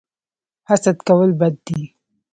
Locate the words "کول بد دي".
1.07-1.81